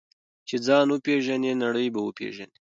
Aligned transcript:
چې 0.47 0.55
ځان 0.65 0.87
وپېژنې، 0.89 1.51
نړۍ 1.63 1.87
به 1.93 1.99
وپېژنې. 2.03 2.57